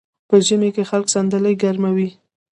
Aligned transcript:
په 0.29 0.35
ژمي 0.45 0.69
کې 0.75 0.83
خلک 0.89 1.07
صندلۍ 1.13 1.55
ګرموي. 1.63 2.09